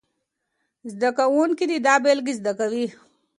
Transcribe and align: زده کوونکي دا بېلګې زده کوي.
زده 0.91 1.09
کوونکي 1.17 1.65
دا 1.87 1.95
بېلګې 2.03 2.33
زده 2.39 2.53
کوي. 2.59 2.85